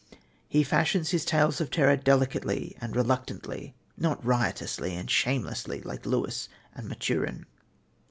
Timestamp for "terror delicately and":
1.69-2.95